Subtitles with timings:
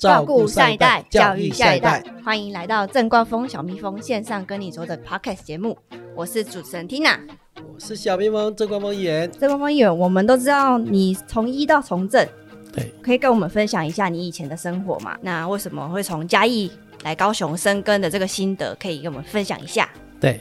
[0.00, 2.02] 照顾上一代，教育下一代。
[2.24, 5.76] 欢迎来到正冠峰小蜜蜂线上跟你说的 podcast 节目，
[6.16, 7.18] 我是主持人 Tina，
[7.56, 9.30] 我是小蜜蜂正光峰议员。
[9.32, 12.26] 正光峰议员，我们都知道你从医到从政，
[12.72, 15.18] 对，可以跟我们分享一下你以前的生活嘛？
[15.20, 16.72] 那为什么会从嘉义
[17.04, 19.86] 来高雄生根的这个心得，可以跟我们分享一下？
[20.18, 20.40] 对。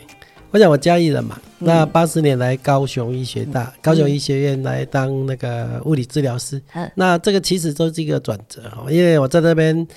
[0.52, 6.60] 我想我嘉义人嘛，那八十年来高雄医学大、高雄医学院来当那个物理治疗师，
[6.96, 9.88] 那这个其实都是一个转折哈，因为我在那边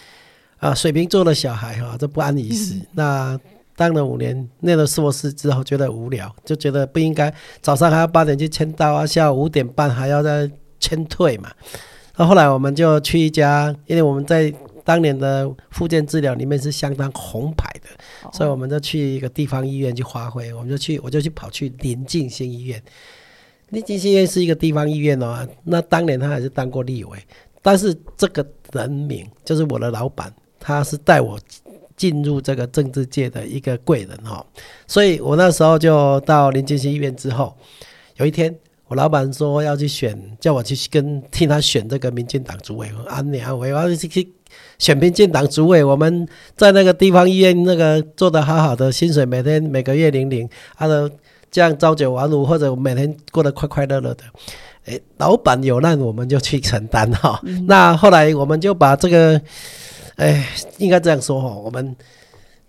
[0.58, 2.74] 啊，水瓶座的小孩哈，这不安于世。
[2.92, 3.38] 那
[3.76, 11.50] 当了五年，念了硕士之后，觉得无聊，就觉得不应该早上还要八点去签到啊，下午五点半还要再签退嘛。
[12.18, 14.52] 那后来我们就去一家，因为我们在。
[14.84, 17.88] 当年的复健治疗里面是相当红牌的，
[18.32, 22.82] 所以我们就去一个地方医院去发挥，我们就去，我就去跑去临近新医院。
[23.70, 27.18] 临近新医院是一个地方医院哦，那当年他还是当过立委，
[27.62, 31.38] 但是这个人名就是我的老板，他是带我
[31.96, 34.44] 进入这个政治界的一个贵人哈，
[34.86, 37.56] 所以我那时候就到临近新医院之后，
[38.16, 38.54] 有一天。
[38.88, 42.90] 我老板说要去选，叫我去跟替他选这个民进党主委。
[43.08, 44.30] 安娘，我要去去
[44.78, 45.82] 选民进党主委。
[45.82, 51.10] 我们在那个地方医院那个做的好好的，薪水每天每个月领领，他说
[51.50, 54.24] 这样朝九晚五，或者每天过得快快乐乐的。
[54.84, 57.40] 哎，老板有难我们就去承担哈。
[57.66, 59.40] 那后来我们就把这个，
[60.16, 60.46] 哎，
[60.78, 61.96] 应该这样说哈，我们。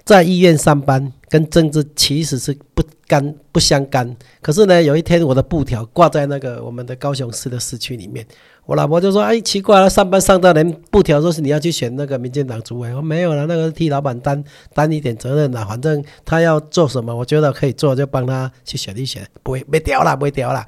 [0.06, 8.28] 在医院上班跟政治其实是不干不相干，可是呢，有一天我的布条挂在那个我们的高雄市的市区里面，
[8.66, 20.66] 我老婆就说：“哎，奇怪了，上班上到连布条说是你要去选那个民进党主委，我没有了，那个替老板担担一点责任了，反正他要做什么，我觉得可以做，就帮他去选一选，不会被掉了，不会掉了。”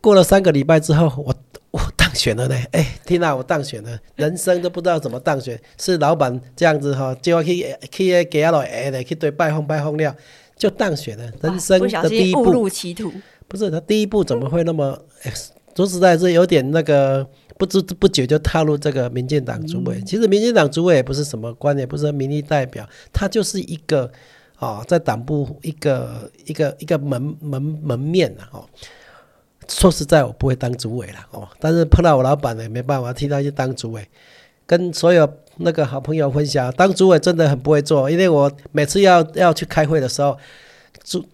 [0.00, 1.34] 过了三个礼拜之后，我。
[1.72, 10.16] 我当选了呢，哎，听到我当选了，人生都不知道怎么当选，是老板这样子哈，叫我去去给阿老哎的去对拜访拜访了，
[10.56, 11.30] 就当选了。
[11.42, 13.12] 人生的第一步，误入歧途。
[13.46, 14.98] 不是他第一步怎么会那么？
[15.76, 17.28] 说实在，是有点那个
[17.58, 20.00] 不知不觉就踏入这个民进党主委。
[20.06, 24.10] 其实民进党主委也不是什么官，也不是民意代表，他就是一个
[24.56, 28.64] 啊，在党部一个一个一个门门门面呐，哦。
[29.68, 31.48] 说实在，我不会当主委了哦。
[31.58, 34.08] 但是碰到我老板呢，没办法，替他去当主委。
[34.64, 35.28] 跟所有
[35.58, 40.38] 那个好朋友分享，当主委真的很不会做，因为我每次要要去开会的时候，
[41.04, 41.24] 主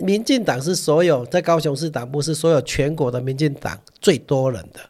[0.00, 4.80] 民进党是所有在高雄市党部是所有全国的民进党最多人的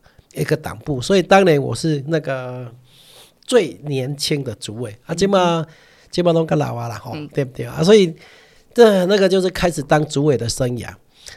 [0.40, 2.66] 一个党部，所以当年我是那个
[3.44, 5.66] 最年轻的主委啊，起码
[6.10, 7.82] 起码都跟老啊了吼，对不对啊？
[7.82, 8.14] 所以
[8.72, 10.88] 这那个就是开始当主委的生涯。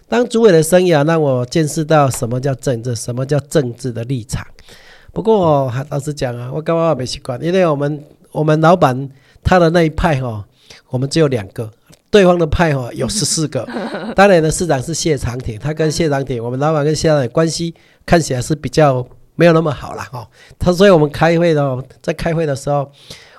[0.08, 4.46] 当主委的生涯让我见识到什么叫政治，什么叫政治的立场。
[5.12, 9.10] 不过还老实讲啊，我刚刚没习惯，因为我们我们老板
[9.44, 10.44] 他的那一派哈，
[10.90, 11.72] 我们只有两个，
[12.14, 13.68] 对方的派哈有十四个。
[14.16, 17.74] 当然呢市长是谢长廷，他跟谢长廷，我们老板跟谢长廷关系
[18.06, 20.30] 看起来是比较没有那么好了哈。
[20.60, 22.92] 他所以我们开会的，在开会的时候。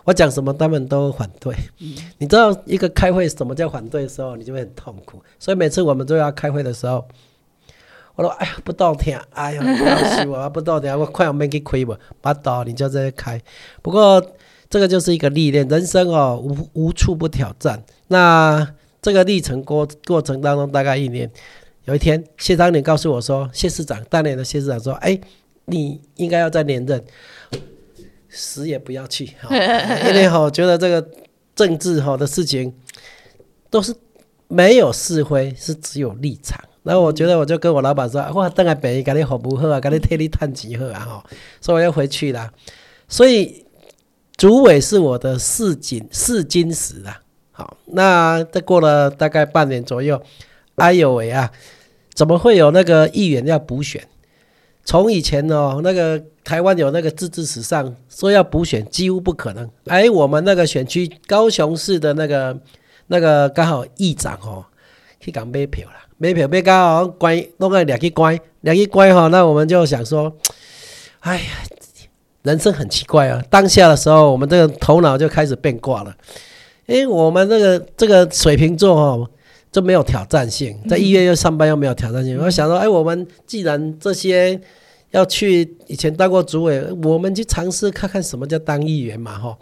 [0.06, 1.56] 我讲什么，他们都反对。
[2.18, 5.18] 你知道，一个开会什么叫反对的时候，你就会很痛苦。
[5.38, 7.02] 所以每次我们都要开会的时候，
[8.14, 13.40] 我说：“哎呀，不到听，哎呀，不要死我，不到听，我快要没给亏吧，把倒你就在开。”
[13.80, 14.22] 不过
[14.68, 17.82] 这个就是一个历练，人生哦，无无处不挑战。
[18.14, 21.28] 那这个历程过过程当中，大概一年，
[21.86, 25.18] 有一天，谢长廷告诉我说：“谢市长，当年的谢市长说，哎，
[25.64, 27.02] 你应该要再连任。”
[28.36, 29.26] 死也不要去，
[30.08, 31.08] 因为哈，我觉得这个
[31.54, 32.74] 政治哈的事情
[33.70, 33.94] 都是
[34.48, 36.58] 没有是非，是只有立场。
[36.82, 41.24] 然后我觉得，我就跟我老板说：“哇，等下北，给你好不好啊，给你替你探几好啊！”哈，
[41.60, 42.52] 所以我要回去了。
[43.08, 43.64] 所以
[44.36, 47.22] 主委是我的试金试金石啊。
[47.56, 50.20] 好，那再过了大概半年左右，
[50.74, 51.48] 哎呦喂啊，
[52.12, 54.02] 怎么会有那个议员要补选？
[54.84, 59.70] 从以前哦，那个台湾有那个自治史上说要补选，几乎不可能。
[59.86, 62.58] 哎，我们那个选区高雄市的那个
[63.06, 64.64] 那个刚好议长哦，
[65.20, 70.36] 去讲买票了，买票买到哦关弄个两去关两去关哈，那我们就想说，
[71.20, 71.44] 哎呀，
[72.42, 73.40] 人生很奇怪啊。
[73.48, 76.14] 当下的时候，我们这个头脑就开始变卦了，
[76.86, 79.30] 因为我们这个这个水瓶座哦，
[79.70, 82.38] 就没有挑战性，在医院又上班又没有挑战性。
[82.38, 84.60] 我想说，哎，我们既然这些。
[85.10, 89.56] 要去以前当过主委，我们去尝试看看什么叫当议员嘛，哈。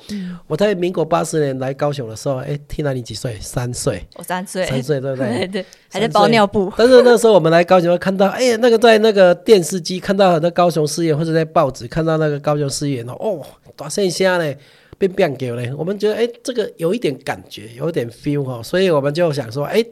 [0.46, 3.36] 我在民国八十年来高雄的时候，哎，Tina 你几岁？
[3.38, 4.02] 三岁。
[4.16, 4.64] 我三岁。
[4.64, 5.46] 三岁对不 对？
[5.48, 6.72] 对，还在包尿布。
[6.74, 13.44] 但是那时候我们来高雄，看到哎呀，那个在那个电视机看到很多高雄市议员，或者在报纸看到那个高雄市议员哦，哦，
[13.76, 14.56] 大声声嘞，
[14.98, 15.72] 变变狗嘞。
[15.76, 19.84] 我们觉得哎，这个有一点感觉，有一点 feel 哈，所以我们就想说，哎，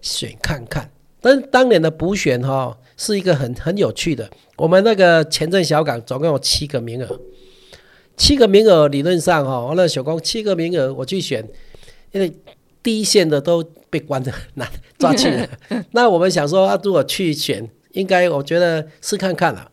[0.00, 0.90] 选看看。
[1.20, 2.78] 但是当年的补选哈。
[2.96, 7.20] 是一个很很有趣的，我们那个前镇小港总共有七个名额，
[8.16, 11.44] 七个名额理论上哈，我那小工七个名额我去选，
[12.12, 12.32] 因为
[12.84, 15.48] 第一线的都被关的难抓去了，
[15.90, 19.68] 那我们想说啊，如果去选，应该我觉得试看看了，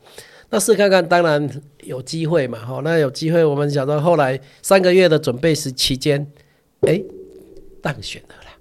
[0.52, 1.50] 那试看看当然
[1.82, 6.32] 有机会嘛，哈，那有机会我们想到后来三个月的准备时期间，
[6.82, 7.02] 哎，
[7.82, 8.52] 当选了啦，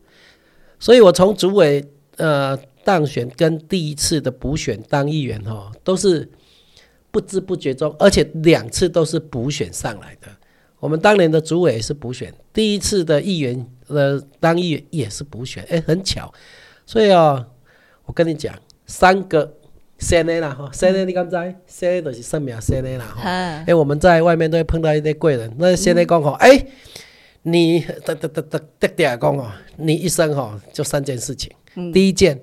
[0.78, 1.84] 所以我从主委
[2.16, 2.58] 呃。
[2.82, 6.26] 当选跟第一次的补选当议员哈，都是
[7.10, 10.28] 不知不觉中，而且两次都是补选上来的。
[10.78, 16.32] 我们当年的主委是补选，第一次的议员呃当议员也是补选，哎，很巧。
[16.86, 17.46] 所以啊，
[18.06, 19.58] 我跟你讲，三个
[20.00, 23.22] N A 啦哈，C N A 你敢知？N A 就是圣名 C N A 啦哈。
[23.66, 26.66] 哎，我们在外面都会碰到一些贵人，那 N A 讲吼，哎，
[27.42, 31.50] 你得得得得得点讲哦，你一生哈就三件事情，
[31.92, 32.40] 第一件。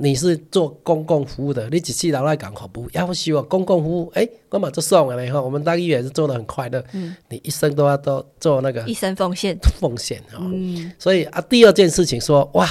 [0.00, 9.58] 你是做公共服务的，你只是老来讲服务，要希望公共服务，哎，我嘛就送了以后，我们当议员是做的很快乐，嗯，你一生都要都做那个一生奉献。
[9.80, 12.64] 奉献哈，嗯，所以啊，第二件事情说，哇，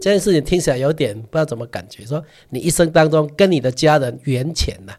[0.00, 4.92] 这件事情听起来有点不知道怎么感觉，说你一生当中跟你的家人缘浅呐，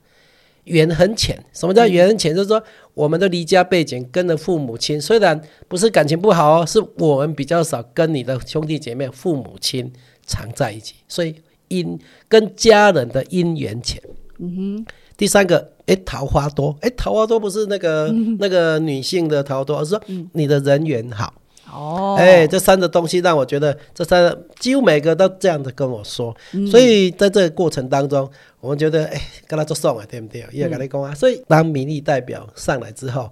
[0.66, 2.36] 缘很浅，什么叫缘很浅？
[2.36, 2.64] 就是说
[2.94, 9.92] 我们的离家背景跟着父母亲，虽然不是感情不好哦，是我们比较少跟你的兄弟姐妹、父母亲。
[10.32, 11.34] 常在一起，所以
[11.70, 11.98] 因
[12.28, 14.00] 跟家人的姻缘浅。
[14.38, 14.86] 嗯哼。
[15.18, 20.02] 第三个，哎，桃花多，哎，桃花多不是那个那个女性的桃花多，而是说
[20.34, 21.34] 你的人缘好。
[21.74, 22.16] 哦。
[22.20, 26.36] 哎，这三个东西让我觉得，这三个几乎每个都这样子跟我说。
[26.70, 28.30] 所以在这个过程当中，
[28.60, 30.46] 我们觉得，哎，跟他做送啊，对不对？
[30.52, 31.14] 也跟你讲啊。
[31.14, 33.30] 所以当民意代表上来之后，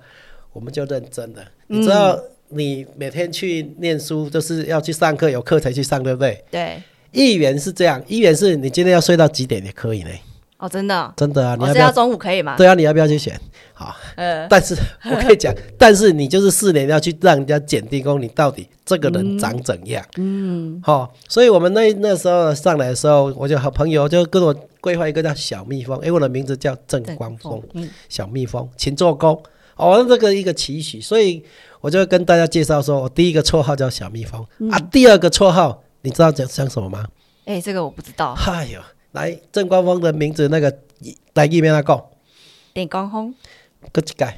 [0.53, 1.41] 我们就认真了。
[1.67, 2.19] 你知道？
[2.49, 6.41] 你每天去念书，就是要去上课，有课才去上，对不对？
[6.49, 6.81] 对。
[7.11, 10.09] 议员是这样，议员是你今天要睡到几点也可以呢。
[10.57, 11.13] 哦，真的。
[11.15, 12.55] 真的啊，你要睡到中午可以吗？
[12.57, 13.39] 对啊，你要不要去选？
[13.73, 13.95] 好。
[14.15, 14.47] 呃。
[14.49, 14.75] 但是
[15.05, 20.03] 我可以讲，但是你就是四年要去让人家检定工，你到底这个人长怎样？
[20.17, 20.81] 嗯。
[20.83, 29.41] 好，所以我们那那时候上来的时候，我就好朋友就跟我规划一个叫小蜜蜂，哎，我的名字叫郑光峰，嗯，小蜜蜂，请做工。
[29.75, 31.43] 哦，这个一个期许，所以。
[31.79, 37.05] 我就跟大家介绍说，我第一个绰号叫小蜜蜂啊，第二个绰号你知道叫叫什么吗？
[37.45, 38.35] 哎，这个我不知道。
[38.47, 38.81] 哎呦，
[39.11, 40.75] 来郑官方的名字那个
[41.33, 42.05] 来一边来讲，
[42.73, 43.33] 郑光峰，
[43.91, 44.33] 搁一届。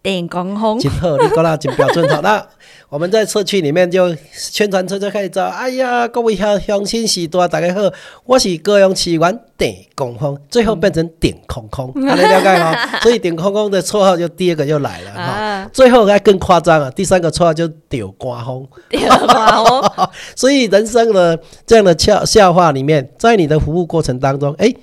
[0.00, 2.22] 电光峰，真好，你讲那真标准好。
[2.22, 2.48] 那
[2.90, 5.42] 我们在社区里面就宣传车就开始走。
[5.42, 7.82] 哎呀，各位乡乡亲时代大家好，
[8.24, 12.74] 我是高雄市员电光风，最后变成点空空， 大家了解吗？
[13.04, 15.70] 所以点空空的绰号就第二个就来了哈。
[15.70, 20.08] 最后还更夸张啊，第三个绰号就屌刮风，屌刮风。
[20.34, 24.74] 所以人生的这样的笑笑话里面，在你的服务过程当中，哎，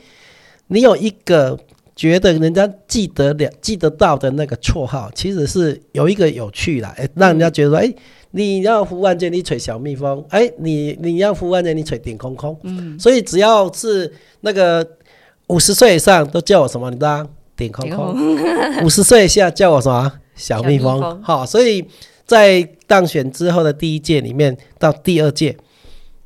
[0.68, 1.58] 你有一个。
[1.96, 7.94] 觉得人家记得了、记得到的那个绰号，其实是有一个有趣的，哎，让人家觉得说，哎，
[8.32, 14.12] 你要服万件，你吹小蜜蜂，哎，你你要服万件，你吹顶空空，嗯，所以只要是
[14.42, 14.86] 那个
[15.48, 17.26] 五十岁以上都叫我什么，你知道？
[17.56, 18.14] 顶空空。
[18.84, 20.12] 五十岁以下叫我什么？
[20.36, 21.22] 小蜜蜂。
[21.24, 21.86] 好，所以
[22.26, 25.56] 在当选之后的第一届里面，到第二届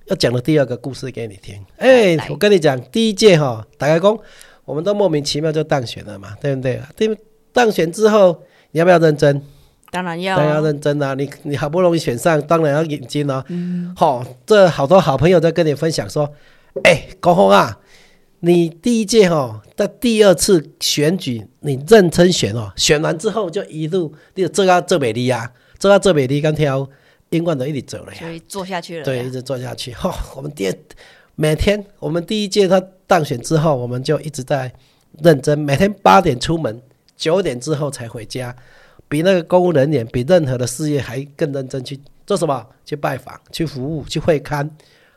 [0.07, 1.63] 要讲的第二个故事给你听。
[1.77, 4.19] 哎，我跟你讲，第一届哈，打开工。
[4.69, 6.79] 我们都莫名其妙就当选了嘛，对不对？
[6.95, 7.17] 对，
[7.51, 9.41] 当选之后你要不要认真？
[9.89, 11.15] 当然要，当然要认真啊！
[11.15, 13.43] 你你好不容易选上，当然要认真哦。
[13.47, 13.91] 嗯。
[13.97, 16.31] 好，这好多好朋友在跟你分享说
[16.85, 17.79] ：“哎，高峰啊，
[18.41, 26.87] 你第一届哈，在第二次选举你认真选哦，选完之后就一路就这个这美丽啊，这个这美丽，刚挑
[27.31, 29.03] 英冠都一直走了呀，所以做下去了。
[29.03, 29.91] 对，一直做下去。
[29.93, 30.71] 哈，我们第
[31.33, 32.79] 每天我们第一届他。
[33.09, 34.71] 当选之后，我们就一直在
[35.23, 36.79] 认真，每天八点出门，
[37.17, 38.55] 九点之后才回家，
[39.07, 42.63] 比那个公务人员，比任何的事业还更认真去做什么？
[42.85, 44.69] 去拜访，去服务，去会刊，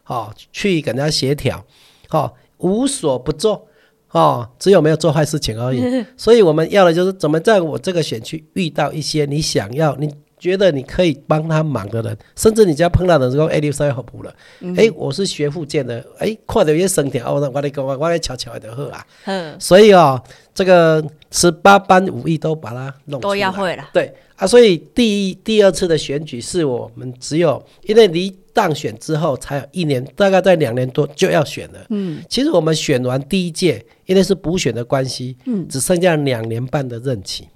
[0.07, 1.63] 哦，去跟人家协调，
[2.09, 3.69] 哦，无所不做，
[4.13, 5.83] 哦，只有没有做坏事情而已。
[6.17, 10.11] 所以我们要的就是怎么在我这个选区遇到一些你想要你。
[10.43, 14.35] 觉得你可以帮他忙的人，甚至你只要碰到人说，哎，你稍微好补了，
[14.77, 19.07] 哎，我是学复建的，哎，看到一些生条，我我来讲，我来瞧瞧的好啊。
[19.27, 20.21] 嗯，所以哦，
[20.53, 23.89] 这个十八般武艺都把它弄都要会了。
[23.93, 31.87] 对啊，所以第一第二次的选举是我们只有因为离当选之后才有一年，大概在两年多就要选了。
[31.91, 37.47] 嗯，其实我们选完第一届，因为是补选的关系，嗯，只剩下两年半的任期，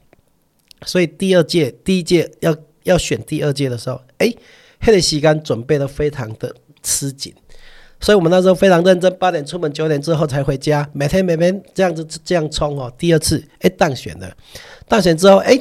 [0.85, 2.57] 所以第二届第一届要。
[2.87, 4.33] 要选第二届的时候，哎，
[4.81, 7.35] 黑的时间准备的非常的吃紧，
[8.01, 12.93] 所以我们那时候非常认真，八点出门，九点之后才回家，每天每天这样子这样冲哦。
[12.97, 14.35] 第二次，哎，当选了，
[14.89, 15.61] 当选之后，哎，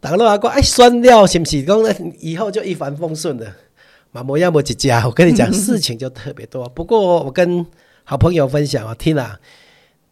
[0.00, 1.62] 打个电话过，哎，酸掉是不是？
[1.62, 3.52] 讲以后就一帆风顺的，
[4.10, 6.68] 马模样模几家，我跟你讲， 事情就特别多。
[6.70, 7.64] 不过我跟
[8.04, 9.38] 好朋友分享啊，听了。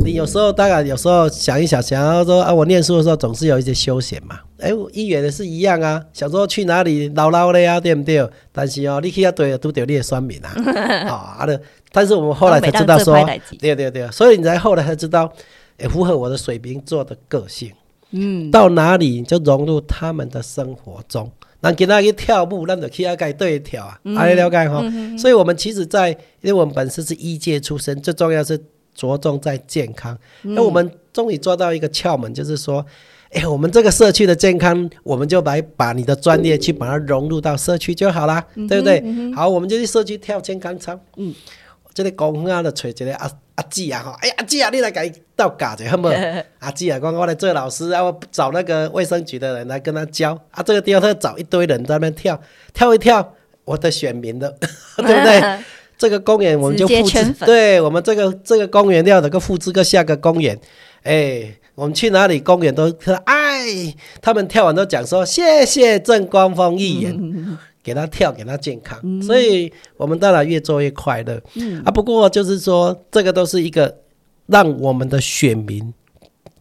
[0.05, 4.39] 你有时候大概有时候想一想，想要说啊，我念书的时候总是有一些休闲嘛。
[4.59, 8.25] 哎，议员的是一样啊，想说去哪里捞捞的呀，对不对？
[8.53, 10.55] 但是哦，你去要对都得列酸民啊，
[11.41, 11.61] 啊的。
[11.91, 13.17] 但是我们后来才知道说，
[13.59, 15.33] 对对对，所以你才后来才知道，
[15.79, 17.73] 也符合我的水瓶座的个性。
[18.13, 21.29] 嗯，到哪里就融入他们的生活中。
[21.61, 24.81] 那给他去跳舞，那就去阿盖对跳啊，还了解哈。
[25.19, 28.63] 所以我们其实，在因为我们本身是医界出身，最重要是。
[28.99, 32.85] 着重在健康，那我们终于做到一个窍门，就是说，
[33.31, 39.01] 哎，我们这个社区的健康，我们就来把你的专业去把它融入到社区就好啦，对不对？
[39.37, 40.99] 好，我们就去社区跳健康操。
[41.17, 41.33] 嗯，
[41.95, 46.09] 这里公园啊，就找一个阿阿姊啊，哈，哎，阿姊啊，你来给倒嘎子，好不？
[46.59, 50.37] 阿姊啊，讲我来做老师，然后找那个卫生局的人来跟他教。
[50.51, 52.41] 啊，这个地方他找一堆人在那边跳，
[52.75, 54.57] 跳一跳，我的选民的，
[54.99, 55.59] 对不对？
[55.99, 60.59] 这个公园我们就复制，对我们这个这个公园要能够复制个下个公园，
[61.03, 63.67] 哎，我们去哪里公园都可爱，
[64.23, 71.41] 他们跳完都讲说谢谢郑光峰议员，给他跳给他健康，所以我们当然越做越快乐。
[71.55, 71.83] 嗯。
[71.85, 73.95] 啊，不过就是说这个都是一个
[74.47, 75.93] 让我们的选民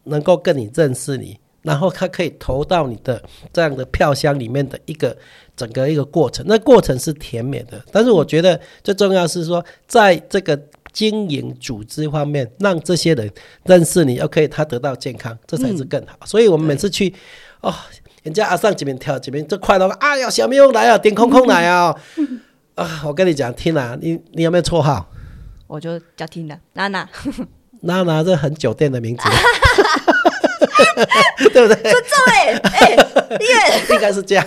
[0.05, 1.37] 能够跟你认识你。
[1.63, 5.17] 然后他可以投到你的这样的票箱里面的一个
[5.57, 7.83] 整个一个过程，那过程是甜美的。
[7.91, 10.57] 但是我觉得最重要是说，在这个
[10.93, 13.29] 经营组织方面，让这些人
[13.65, 16.17] 认识你，OK，他得到健康，这才是更好。
[16.25, 17.13] 所以我们每次去，
[17.61, 17.73] 哦，
[18.23, 21.95] 人家阿上这边跳这边，这快乐，哎呀，小明来啊，点空空来啊，
[22.75, 25.09] 啊，我跟你讲，听啊，你你有没有绰号？
[25.65, 27.09] 我就叫听的娜娜，
[27.81, 29.23] 娜娜这很酒店的名字。
[31.53, 31.75] 对不对？
[31.75, 32.97] 不重，哎，
[33.89, 34.45] 应该是这样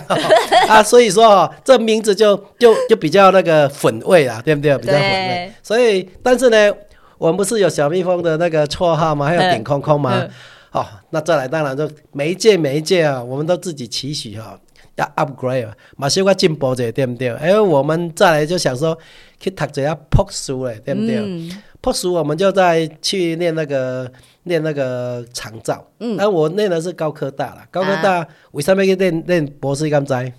[0.68, 0.82] 啊。
[0.82, 4.76] 所以说哈，这名字就就就比较那个粉味啊，对不对？
[4.78, 5.52] 比较粉味。
[5.62, 6.72] 所以，但是呢，
[7.18, 9.26] 我们不是有小蜜蜂的那个绰号吗？
[9.26, 10.26] 还有顶空空吗？
[10.72, 14.56] 哦，那再来，当然就每一届每一届啊，我们都自己期许哈，
[14.94, 17.28] 要 upgrade，马上要进步者，对不对？
[17.30, 18.96] 哎，我们再来就想说
[19.40, 21.16] 去读一下朴书嘞，对不对？
[21.80, 24.10] 朴书，我们就在去练那个。
[24.44, 27.62] 练那个长照，嗯，那我练的是高科大了。
[27.70, 29.86] 高科大为什么去练练博士？
[29.90, 30.32] 刚才，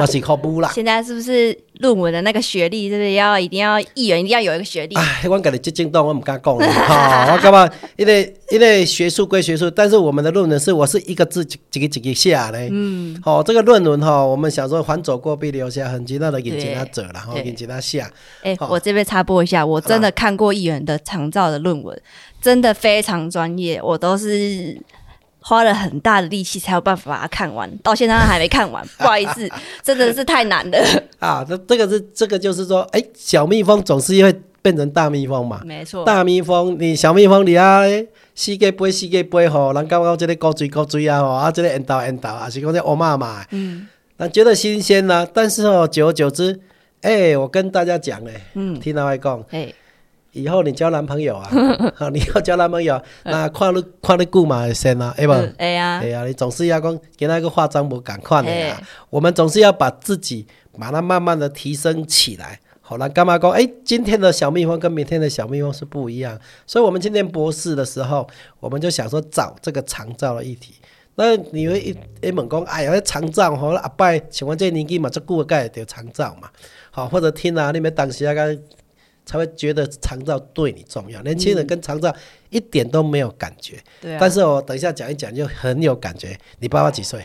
[0.00, 0.70] 那是靠补啦。
[0.74, 4.96] 现在是不是论文的那个学历，是不是要一定要议员一定要有一个学历？
[4.96, 7.68] 哎， 我感觉这进度我唔敢讲了，哈，我干嘛？
[7.96, 18.10] 因为因为学术归学术，但是我们的论文是我是一个字几几个几个下嘞，嗯，好，这个论文哈，我们想说反走过必留下痕迹，那的引起他走，然后引起他下。
[18.42, 22.00] 哎，我这边插播一下，我真的看过议员的长照的论文。
[22.40, 24.76] 真的非常专业，我都是
[25.42, 29.48] 花了很大的力气才有办法把它看完，到现在还没看完，不好意思，
[29.82, 30.78] 真的是太难了。
[31.18, 34.32] 啊，这这个是这个就是说，哎，小蜜蜂总是会
[34.62, 37.82] 变成大蜜蜂嘛，没错，大蜜蜂，你小蜜蜂你啊，
[38.34, 46.60] 四个飞四个飞吼，人刚刚这里高追高追啊吼，啊这里引导引导啊，是讲这欧妈妈，嗯，那觉得新鲜呢，但是哦，久而久之，
[47.00, 49.72] 哎，我跟大家讲哎，嗯，听到外讲，哎。
[50.32, 51.48] 以后你交男朋友啊，
[51.94, 60.46] 好，你要交男朋友，那看你看你顾嘛先啊，哎不，哎呀，哎呀，你总是要讲给那个化妆不赶快的呀，我们总是要把自己
[60.78, 62.58] 把它慢慢的提升起来。
[62.80, 63.50] 好了，干嘛讲？
[63.50, 68.26] 哎，今天的小蜜蜂跟明天的小蜜蜂是不一样，所以我们今天博士的时候，
[68.58, 70.74] 我们就想说找这个长照的议题。
[71.14, 71.94] 那你会一
[72.26, 76.48] 一问讲，哎呀，长照吼，阿伯请问这年纪嘛，这顾个得长照嘛？
[76.90, 78.58] 好，或者听啊，你们当时啊个。
[79.24, 81.22] 才会觉得长照对你重要。
[81.22, 82.14] 年轻人跟长照
[82.50, 83.76] 一点都没有感觉。
[84.00, 84.16] 对。
[84.20, 86.38] 但是我等一下讲一讲就很有感觉。
[86.58, 87.24] 你爸爸几岁？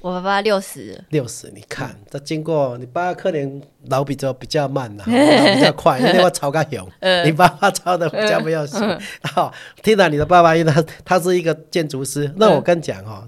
[0.00, 6.86] 我爸爸六十，六十，你看，这经过你爸爸可能老比较比较慢呐， 老比较快，因为我超个勇，
[7.24, 9.00] 你爸爸超的比较没有行。
[9.22, 9.50] 好，
[9.82, 13.26] 听到你的爸爸，因为他他是一个建筑师，那我跟你讲哦，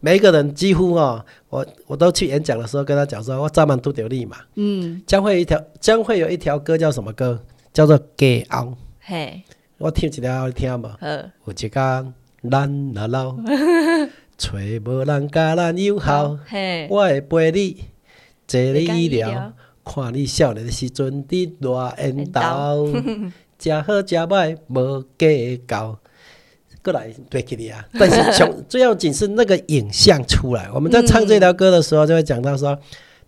[0.00, 7.40] 每一个人几乎哦，我我都去演讲的时候跟他讲说，我扎满都得力嘛，嗯，将会一条将会有一条歌叫什么歌？
[7.76, 8.70] 叫做《给昂》。
[9.00, 9.42] 嘿，
[9.76, 10.90] 我听一条听无？
[11.44, 12.14] 有一天
[12.50, 13.36] 咱老老。
[14.38, 14.52] 找
[14.82, 16.38] 无人甲咱友好，
[16.88, 17.84] 我会陪你
[18.46, 19.52] 坐你医疗，
[19.84, 22.40] 看你少年的时阵伫热烟斗，
[23.60, 25.98] 食好食歹无计较，
[26.82, 27.86] 过来对起你啊！
[27.98, 30.70] 但是 最最要紧是那个影像出来。
[30.72, 32.78] 我们在唱这条歌的时候，就会讲到说，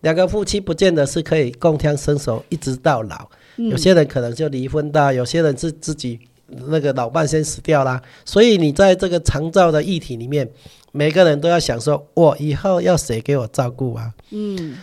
[0.01, 3.29] 两个夫妻不见得是可以共相伸手一直到老，
[3.69, 8.01] 有些人可能就离婚的，有些人是自己那个老伴先死掉啦。
[8.23, 10.49] 所以你在这个长照的议题里面。
[10.91, 14.11] 每个人都要想说，我以后要谁给我照顾啊？
[14.31, 14.75] 嗯，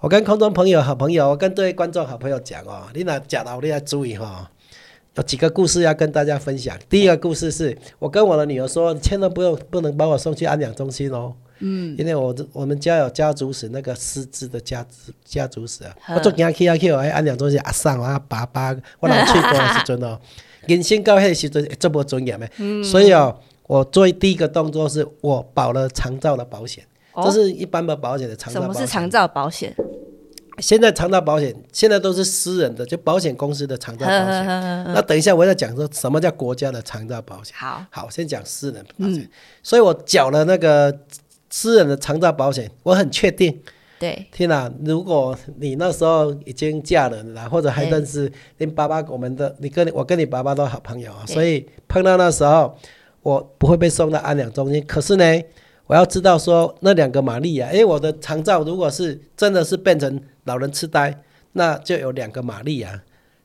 [0.00, 4.50] 我跟空中朋友、好朋友，我跟各位观众、好朋友讲哦，你那讲到你要注意哈，
[5.14, 6.76] 有几个故事要跟大家分享。
[6.88, 11.32] 第一个故事是我跟我的女儿说，千万不用不能把我送去安养中心哦。
[11.62, 20.20] 嗯，因为我我们家有家族史，那个失智的家族家族史啊，我做惊去啊去哦，安养中心阿上啊爸爸，我老去过的时阵哦，
[20.68, 22.46] 人生到迄时阵这么尊严的，
[22.84, 23.38] 所以哦。
[23.68, 26.84] 我做第一个动作是我保了长照的保险，
[27.24, 28.60] 这是一般的保险的长照。
[28.60, 29.74] 什么是长照保险？
[30.58, 34.46] 现在长照保险现在都是私人的，就保险公司的长照保险。
[34.92, 37.54] 那等一下我再讲说什么叫国家的长照保险。
[37.56, 39.26] 好，好，先讲私人保险。
[39.62, 40.94] 所以我缴了那个
[41.52, 43.56] 私人的长照保险，我很确定。
[44.00, 44.68] 对，天哪！
[44.84, 48.28] 如果你那时候已经嫁人了，或者还认识
[48.58, 52.76] 你爸爸，我们的你跟我跟你爸爸都好朋友啊，所以碰到那时候。
[53.24, 55.24] 我不会被送到安养中心，可是呢，
[55.86, 63.00] 我要知道说那两个玛丽亚，哎，我的长照如果是真的是变成老人痴呆，那就有两个玛丽亚，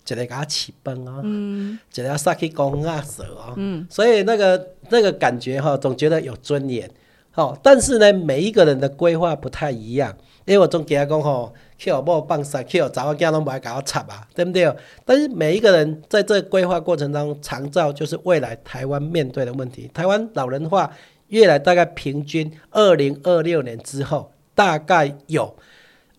[0.07, 6.89] 一个给他起崩哦，嗯，一个要杀去公啊蛇哦，嗯，所以那个那个感觉哈，总觉得有尊严，
[7.37, 10.11] 好，但是呢，每一个人的规划不太一样，
[10.45, 11.53] 因为我总给他讲吼。
[11.77, 14.75] 去我某放杀，去我找个囝拢不爱搞我插啊，对不对？
[15.05, 19.87] 但是每一个人在这规划过程当中，长照就是未来台湾面对的问题。
[19.93, 20.91] 台湾老人化
[21.27, 25.55] 越来大概平均二零二六年之后，大概有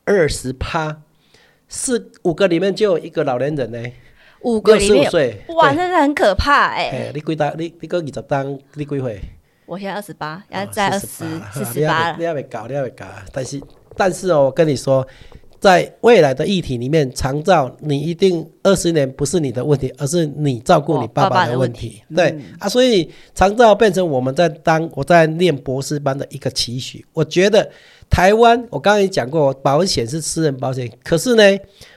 [0.04, 1.02] 二十趴，
[1.66, 3.82] 四五个里面就有一个老年人呢。
[4.42, 5.10] 五个里面，
[5.48, 7.10] 哇，那是很可怕哎。
[7.12, 7.52] 你几大？
[7.58, 8.56] 你你个二十当？
[8.74, 9.20] 你几岁？
[9.68, 11.24] 我现在二十八，要在二十四
[11.72, 12.16] 十八了。
[12.18, 13.04] 你还没搞，你还没搞。
[13.32, 13.60] 但是
[13.96, 15.06] 但是哦，我跟你说。
[15.60, 22.00] 在未来的议题里面，长照你一定二十年不是你的问题，而是你照顾你爸爸的问题。
[22.14, 27.04] 对啊，所以长照变成我们在当我在念博士班的一个期许。
[27.12, 27.68] 我觉得
[28.08, 31.42] 台湾，我刚刚也讲过，保险是私人保险，可是呢，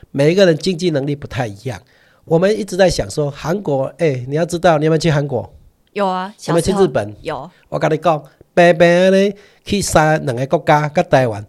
[0.10, 1.80] 每一个人经济能力不太一样。
[2.26, 5.48] 我们一直在想说，韩国，哎，你要知道，你有没有去韩国？
[5.94, 7.16] 有啊，有没有去日本？
[7.22, 7.50] 有。
[7.70, 8.24] 我跟你讲，
[8.54, 11.46] 白白的去三两个国家，跟台湾。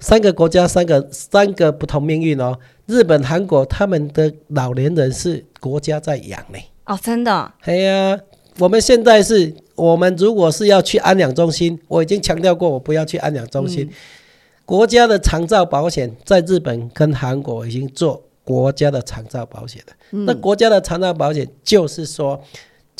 [0.00, 2.58] 三个国家，三个三个不同命运哦。
[2.86, 6.58] 日本、韩国，他们的老年人是国家在养呢。
[6.86, 7.52] 哦，真的。
[7.60, 8.18] 哎呀，
[8.58, 13.88] 我们现在是，我们如果是要去安养中心，我已经强调过，我不要去安养中心。
[14.64, 19.94] 国家的长照保险在日本跟韩国已经做国家的长照保险了。
[20.26, 22.40] 那国家的长照保险就是说，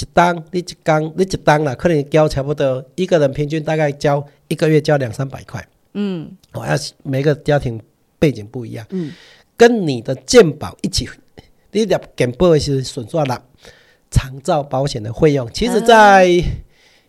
[0.03, 5.65] 一单你一刚你一单啦，可能交差不多一个人平均大概交一个月交两三百块。
[5.95, 7.81] 嗯，我要每个家庭
[8.19, 9.13] 背景不一样，嗯，
[9.57, 11.09] 跟你的健保一起，
[11.71, 13.45] 你的健保是损算了
[14.11, 16.27] 长照保险的费用，其实在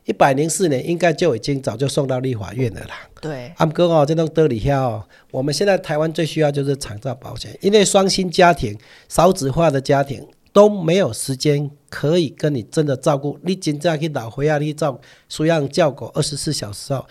[0.06, 3.10] 一百零四年应该就已经早就送到立法院了啦。
[3.22, 8.78] 对，阿哥哦，这种德里下哦，我们现在台湾最需要就是长照保险，因为双薪家庭、
[9.08, 17.06] 少子化的家庭都没有时间可以跟你真的照顾，你真正去老回啊，你照需要照顾二十四小时哦。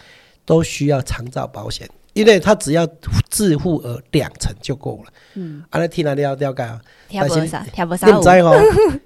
[0.45, 2.85] 都需要长照保险，因为他只要
[3.31, 5.13] 自付额两成就够了。
[5.35, 8.19] 嗯，阿拉听了了了解啊，听不上，听不上。
[8.19, 8.61] 你在哦，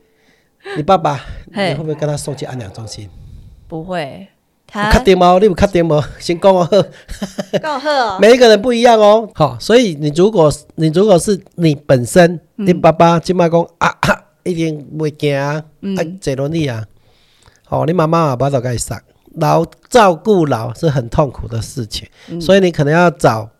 [0.79, 3.11] 你爸爸你会不会跟他送去安养中心？
[3.69, 4.27] 不会，
[4.67, 5.37] 他确定吗？
[5.39, 6.03] 你有确定吗？
[6.19, 6.67] 先讲哦，
[7.63, 8.17] 讲好。
[8.19, 13.95] 每一个人不一样哦，好，所以你如果你如果是你本身，你爸爸今麦讲啊，
[14.47, 15.63] 一定会惊啊，
[16.21, 16.85] 坐轮椅啊，
[17.69, 18.99] 哦，你妈妈也把头给上。
[19.39, 22.09] 老照顾老是很痛苦的事情，
[22.41, 23.51] 所以你可能要找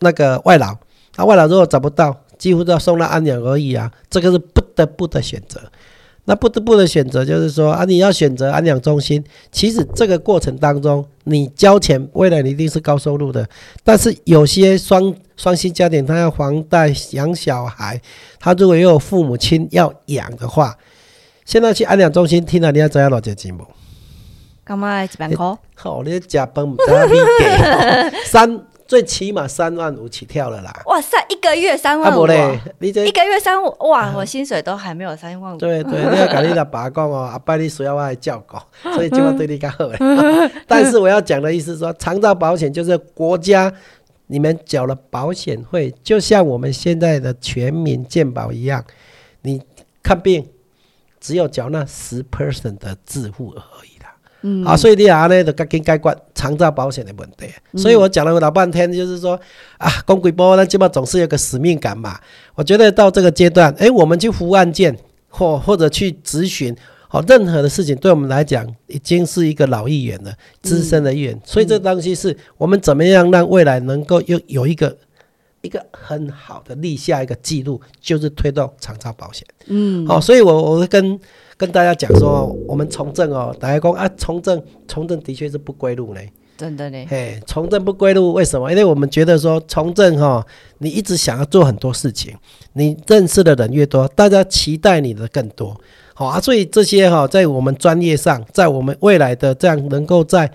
[0.00, 0.76] 那个外劳。
[1.16, 3.90] 那外劳如果找不到，几乎都要送到安养而已啊。
[4.10, 5.60] 这个是不得不的选择。
[6.26, 13.48] 那不得不的选择就是说啊，你要选择安养中心，其实这个过程当中，你交钱，未来你一定是高收入的。
[13.82, 18.00] 但是有些双双薪家庭，他要房贷养小孩，
[18.38, 20.76] 他如果又有父母亲要养的话，
[21.44, 23.66] 现在去安养中心听了，你要知影偌济钱无？
[24.64, 25.58] 干嘛一万块？
[25.74, 30.72] 好，你食饭唔知影你给 三，最起码三万五起跳了啦。
[30.86, 35.58] 哇塞，一个月三啊万五哦，无咧，你这一个月三五，哇，我薪水都还没有三万五。
[35.58, 38.56] 对对，你要跟你老爸讲哦，阿伯你需要我来照顾，
[38.94, 39.98] 所以就要对你较好诶。
[40.66, 43.70] 但是我要讲的意思是说，长照保险就是国家
[44.26, 48.84] 你们缴了保险费，就像我们现在的全民健保一样，
[49.42, 49.60] 你
[50.02, 50.48] 看病
[51.20, 54.14] 只有缴那十 percent 的自付而已啦。
[54.46, 57.46] 嗯啊，所以你啊呢，就赶紧解决长照保险的问题。
[57.78, 59.40] 所以我讲了老半天，就是说
[59.78, 62.18] 啊，公规波那基本总是有个使命感嘛。
[62.54, 64.94] 我觉得到这个阶段，哎，我们去服务案件
[65.28, 66.76] 或或者去咨询，
[67.14, 71.40] 好、任何的事情对我们来讲已经是一个老议员了，资深的议员。
[71.44, 74.98] 所以这东西是我们怎么样让未来能够有有一个
[75.60, 79.46] 一个很好的立下一个记录，就是推动长照保险。
[79.66, 81.16] 嗯，好、所以我我会跟
[81.56, 86.20] 跟大家讲说，我们从政哦，大家讲啊，从政从政的确是不归路呢。
[86.56, 88.68] 真的呢，嘿，从政不归路，为什么？
[88.72, 90.44] 因为我们觉得说从政哈、
[90.78, 92.36] 你一直想要做很多事情，
[92.72, 95.80] 你认识的人越多，大家期待你的更多。
[96.14, 100.50] 好啊，所以这些哈、在我们专业上，在我们未来的这样能够在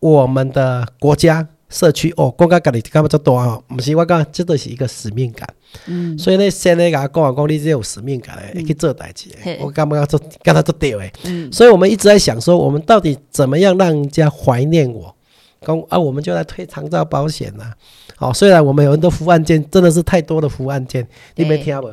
[0.00, 3.60] 我们的国家社区哦，国家家里干嘛做多哈？
[3.68, 5.48] 不是我讲，这都是一个使命感。
[5.86, 9.58] 嗯，所以呢，先咧甲我讲啊，讲你这有使命感的，去做代志的嘿。
[9.62, 11.12] 我感觉做，干他做对诶。
[11.24, 15.14] 嗯所以我们一直在想说，我们到底怎么样让人家怀念我？
[15.60, 17.72] 讲啊，我们就来推长照保险呐、
[18.14, 21.92] 好、虽然我们有很多服务案件，真的是太多的服务案件，你没对听无？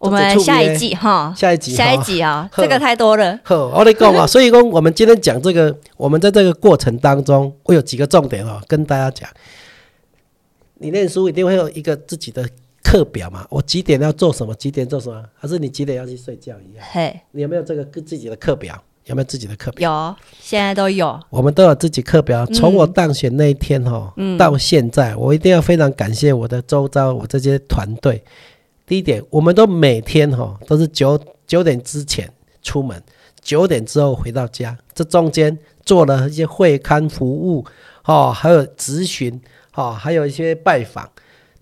[0.00, 3.38] 我们下一季哈，下一集下一集啊，这个太多了。
[3.44, 9.28] 呵，我跟你讲啊， 所以讲我们今天讲这个，我们在这个过程当中，会有几个重点哦，跟大家讲。
[10.78, 12.48] 你念书一定会有一个自己的
[12.82, 16.86] 课表嘛，我几点要做什么，几点做什么，还是你几点要去睡觉一样？
[16.90, 18.82] 嘿，你有没有这个自己的课表？
[19.04, 19.90] 有没有自己的课表？
[19.90, 21.20] 有，现在都有。
[21.28, 22.46] 我们都有自己课表。
[22.46, 28.22] 从我当选那一天哈、嗯到现在，我一定要非常感谢我的周遭我这些团队。
[28.90, 32.28] 第一点，我们都每天哈、都是九九点之前
[32.60, 33.00] 出门，
[33.40, 34.76] 九点之后回到家。
[34.92, 37.64] 这中间做了一些会刊服务，
[38.04, 39.40] 哦，还有咨询，
[39.76, 41.08] 哦，还有一些拜访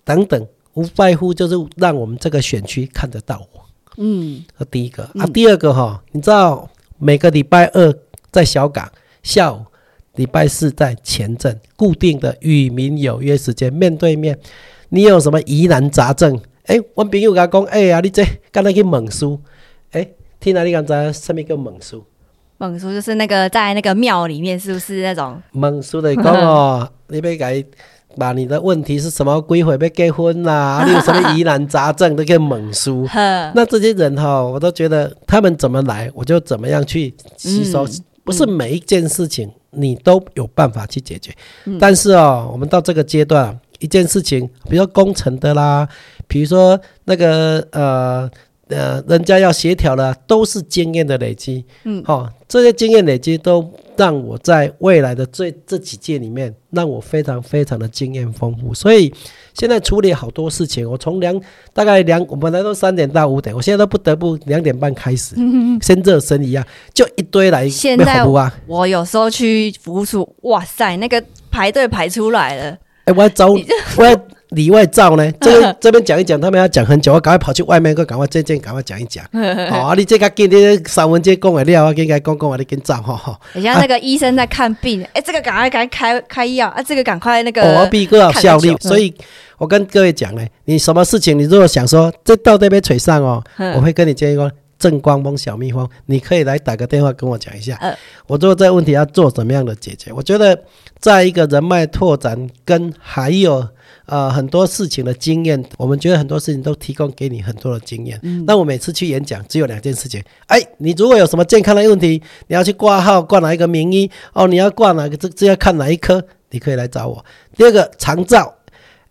[0.06, 3.60] 等等，无外乎就是让我们这个选区看得到我。
[3.98, 7.94] 嗯，这第一个啊，第二个哈，你知道每个礼拜二
[8.32, 8.90] 在小港，
[9.22, 9.62] 下午
[10.14, 14.38] 礼拜四在前镇，固定的与民有约时间，面对面。
[14.88, 16.40] 你有什么疑难杂症？
[16.68, 19.40] 诶，我朋友甲我讲，哎、啊，你这刚才去问书，
[19.92, 22.04] 诶，听哪你刚才什么叫问书？
[22.58, 25.40] 蒙叔就是那个在那个庙里面，是不是那种？
[25.52, 27.64] 问书的讲哦，你要甲伊
[28.18, 29.40] 把你的问题是什么？
[29.48, 30.84] 几岁要结婚啦、啊？
[30.84, 33.06] 你有什么疑难杂症都可以问书。
[33.08, 37.86] 呵，那这些人哈，我都觉得他们怎么来，我就怎么样去吸收。
[37.86, 37.90] 嗯
[38.28, 41.34] 不是每一件事情你都有办法去解决，
[41.80, 45.88] 但是哦，我们到这个阶段啊，一件事情，比如说工程的啦，
[46.28, 48.30] 比如说那个呃
[48.68, 51.64] 呃，人家要协调的，都是经验的累积。
[51.84, 58.74] 嗯，好、这些经验累积都让我在未来的这这几届里面，让我非常非常的经验丰富。
[58.74, 59.10] 所以
[59.54, 61.40] 现在处理好多事情，我从两
[61.72, 65.34] 大概两，我本来都三点到五点，我现在都不得不两点半开始，
[65.80, 66.62] 先热身一样，
[66.92, 68.54] 就一堆来现在不啊。
[68.66, 72.76] 我有时候去服务处，哇塞，那个排队排出来了。
[73.06, 74.14] 哎、我要找，我要
[74.50, 75.30] 里外照呢。
[75.40, 79.24] 这个这边讲一讲，他们要讲很久，我赶快跑去外面，个赶快这件赶快讲一讲。
[79.70, 83.38] 好、 啊，你这个紧，你三文这讲的了，我应该讲讲啊，你跟照哈哈。
[83.52, 87.62] 很像那个医生在看病，哎、这个赶快赶快开开药啊，这个赶快那个。
[87.80, 89.14] 我比更有效率所以
[89.56, 94.50] 我跟各位讲呢，你什么事情，你如果想说这到这边腿上哦，嗯我会跟你建议说。
[94.78, 97.92] 正光峰小蜜蜂，你可以来打个电话跟我讲一下，嗯
[98.28, 100.12] 我做这个问题要做什么样的解决？
[100.12, 100.56] 我觉得
[101.00, 103.66] 在一个人脉拓展跟还有
[104.08, 108.20] 呃很多事情的经验，我们觉得很多事情都提供给你很多的经验。
[108.46, 117.24] 那我每次去演讲只有两件事情，哎，你如果有什么健康的问题，你要去挂号挂哪一个名医哦，你要挂哪个这这要看哪一科，你可以来找我。
[117.56, 118.54] 第二个长照。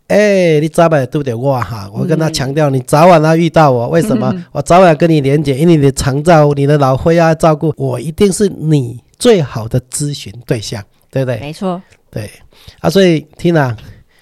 [0.09, 1.33] 哎、你早晚对不对？
[1.35, 4.33] 我哈，我跟他强调，你早晚要遇到我，为什么？
[4.53, 10.81] 我早晚跟你连接，因为你的长照、你的老灰啊照顾，我一定是你最好的咨询对象，
[11.11, 11.41] 对不对？
[11.41, 12.31] 没错，对
[12.79, 13.75] 啊，所以 Tina，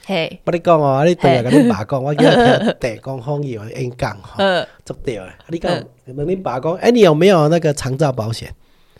[0.05, 5.23] 嘿，我跟你讲哦，啊你等下跟你爸讲，我叫他听地公风友的演讲哈， 呃做对的。
[5.23, 5.71] 啊你讲
[6.05, 8.53] 嗯，问你爸讲，哎，你有没有那个长照保险？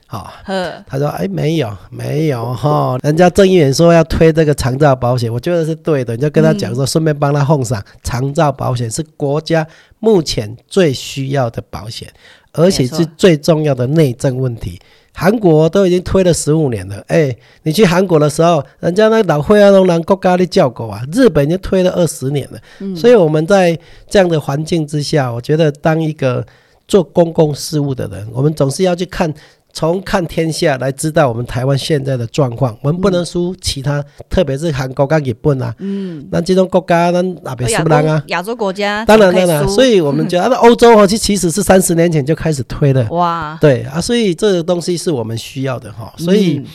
[0.08, 2.96] 好、呵，他说：“哎，没有，没有哈。
[3.02, 6.16] 人家郑议员说要推这个长照保险，我觉得是对的。
[6.16, 9.66] 你就跟他讲说，顺便帮他奉上，长照保险是国家
[10.00, 12.08] 目前最需要的保险，
[12.54, 14.80] 而且是最重要的内政问题。
[15.16, 22.60] 韩国都已经推了十五年了，哎，你去韩国的时候，人家那老会啊，都南国家的叫狗啊，日本已经推了二十年了。
[22.96, 26.46] 所以我们在这样的环境之下，我觉得当一个
[26.86, 29.34] 做公共事务的人，我们总是要去看。
[29.76, 38.24] 从看天下来知道我们台湾现在的状况，我们不能输其他，特别是韩国跟日本啊，嗯，那这种国家那哪边输亚不人啊？
[38.28, 46.66] 亚洲国家当然当然，所以我们觉得那欧洲哦，其其实是三十年前就开始推的， 哇，对啊，所以这个东西是我们需要的哈，所以嗯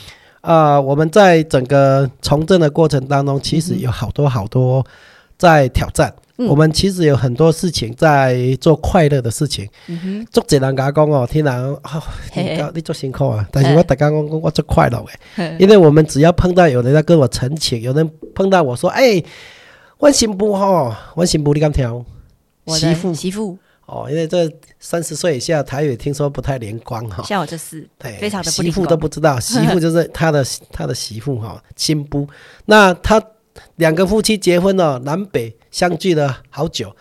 [0.43, 4.85] 啊、我们在整个从政的过程当中，其实有好多好多
[5.39, 6.13] 在挑战。
[6.41, 9.69] 嗯我们其实有很多事情在做快乐的事情。
[9.89, 11.81] 嗯足侪人甲讲哦，听人哦，
[12.35, 15.05] 你你做辛苦啊，但是我大家讲讲我做快乐
[15.37, 19.23] 诶，因为我们只要碰到有人在跟我陈情，有人碰到我说，哎、
[19.99, 22.05] 我新妇吼，我新妇你敢听？
[22.69, 27.23] 媳妇媳妇，哦，因为这三十岁以下台语听说不太灵光哈。
[27.25, 32.27] 像我就是对，非常的媳妇都不知道， 媳妇就是他的他的媳妇哈，新妇。
[32.65, 33.23] 那他
[33.77, 36.95] 两个夫妻结婚了，南北相聚了好久，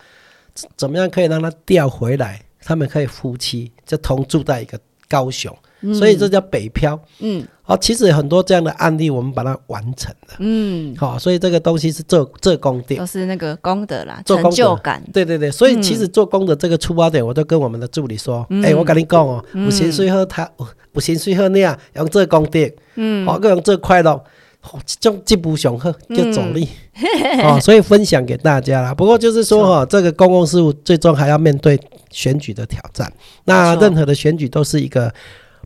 [0.54, 2.40] 怎怎么样可以让他调回来？
[2.62, 4.78] 他们可以夫妻就同住在一个
[5.08, 5.56] 高雄，
[5.94, 7.00] 所以这叫北漂。
[7.20, 7.46] 嗯。
[7.66, 10.34] 哦，其实很多这样的案例，我们把它完成了。
[10.40, 12.96] 嗯，好、所以这个东西是做做功德。
[12.96, 22.58] 都是那个功德啦，成就感，对对对，所以嗯其实做功德这个出发点，我都跟我们的助理说：，哎、我跟你讲哦，有薪水好他，有有薪水好你啊，用这个功德，
[22.96, 24.20] 嗯，哦，个用这个快乐，
[24.62, 26.68] 哦，这种进步上好叫走力，
[27.42, 28.94] 哦，所以分享给大家啦。
[28.94, 31.78] 不过就是说哈、这个公共事务最终还要面对
[32.10, 33.12] 选举的挑战。
[33.44, 35.12] 那任何的选举都是一个。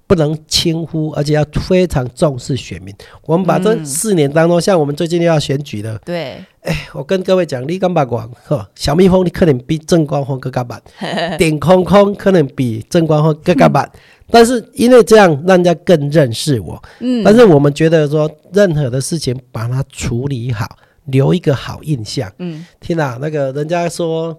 [0.07, 2.95] 不能轻忽，而且要非常重视选民。
[3.23, 6.45] 我们把这嗯四年当中，像我们最近又要选举的，对，
[6.93, 8.69] 我跟各位讲，你敢捌我呵？
[8.75, 10.79] 小蜜蜂你可能比正光峰更加慢，
[11.39, 13.91] 点空空可能比正光峰更加慢。
[14.31, 16.83] 但是因为这样，让人家更认识我。
[17.01, 20.67] 嗯，但是我们觉得说，任何的事情把它处理好，
[21.07, 22.31] 留一个好印象。
[22.39, 24.37] 嗯，天哪，那个人家说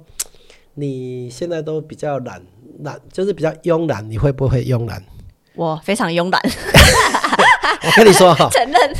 [0.73, 2.41] 你现在都比较懒，
[2.81, 5.03] 懒就是比较慵懒，你会不会慵懒？
[5.55, 6.41] 我非常慵懒，
[7.85, 8.95] 我跟你说哈， 承认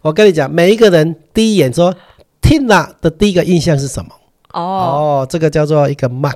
[0.00, 1.94] 我跟你讲，每一个人第一眼说
[2.42, 4.10] Tina 的第一个印象是什么？
[4.52, 4.60] 哦，
[5.22, 6.34] 哦，这个叫做一个 mark，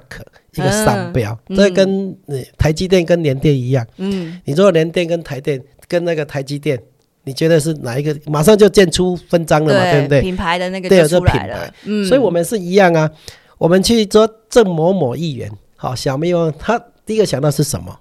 [0.54, 3.86] 一个商标，嗯这跟呃台积电跟联电一样。
[3.96, 6.80] 嗯，你说联电跟台电跟那个台积电，
[7.24, 8.16] 你觉得是哪一个？
[8.26, 10.20] 马上就见出分章了嘛，对不对？
[10.20, 13.10] 品牌的那个品了牌，嗯，所以我们是一样啊。
[13.58, 17.96] 我们去做郑某某议员，好，小蜜蜂他第一个想到是什么？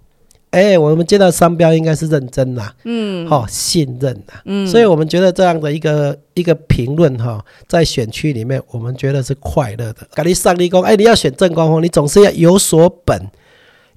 [0.53, 10.07] 哎，我们接到商标应该是认真啦、嗯好、信任啦、嗯，所以我们觉得这样的一个一个评论哈，在选区里面，我们觉得是快乐的。
[10.13, 13.19] 咖喱上立功，哎，你要选正光峰，你总是要有所本，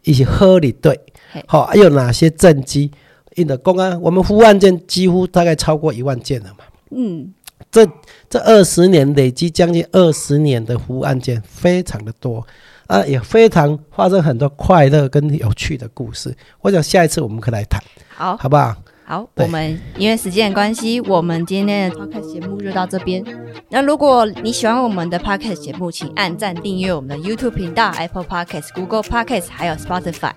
[0.04, 0.98] 以及合理对
[1.32, 2.90] 嘿，好、还有哪些政绩？
[3.34, 6.64] 印的公安，我们服务案件几乎大概超过一万件了嘛。
[6.90, 7.34] 嗯
[7.76, 7.86] 这
[8.30, 12.42] 这二十年累积将近二十年的服务案件，非常的多
[12.86, 16.34] 啊，也非常发生很多快乐跟有趣的故事。
[16.62, 17.78] 我想下一次我们可以来谈，
[18.14, 18.34] 好。
[18.38, 18.74] 好不好？
[19.04, 23.22] 好，我们因为时间的关系，我们今天的 podcast 节目就到这边。
[23.68, 30.32] 那如果你喜欢我们的 podcast 节目，请按赞订阅我们的 YouTube 频道、Apple Podcast、Google Podcast 还有 Spotify。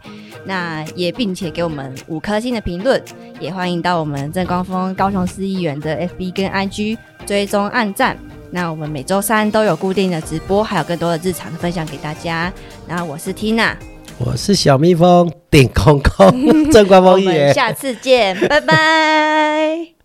[0.46, 3.02] 那也并且给我们五颗星的评论，
[3.40, 6.98] 也欢迎到我们郑光峰高雄市议员的 FB 跟 IG
[7.30, 8.18] 追踪按赞。
[8.50, 12.52] 那我们每周三都有固定的直播，还有更多的日常分享给大家。
[12.88, 13.74] 那我是 Tina，
[14.18, 16.28] 我是小蜜蜂，顶空空，
[16.74, 17.54] 正官我方议员们。
[17.54, 19.99] 下次见，拜拜。